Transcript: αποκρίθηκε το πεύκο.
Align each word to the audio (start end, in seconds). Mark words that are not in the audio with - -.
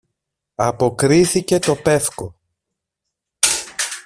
αποκρίθηκε 0.55 1.59
το 1.59 1.75
πεύκο. 1.75 2.35